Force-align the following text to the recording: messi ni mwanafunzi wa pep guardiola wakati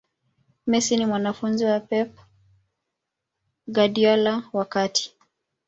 messi 0.67 0.97
ni 0.97 1.05
mwanafunzi 1.05 1.65
wa 1.65 1.79
pep 1.79 2.17
guardiola 3.67 4.43
wakati 4.53 5.15